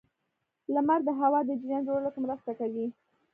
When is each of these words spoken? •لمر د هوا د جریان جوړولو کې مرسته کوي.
•لمر 0.73 0.99
د 1.05 1.09
هوا 1.19 1.39
د 1.45 1.49
جریان 1.61 1.81
جوړولو 1.87 2.09
کې 2.13 2.19
مرسته 2.25 2.51
کوي. 2.59 2.85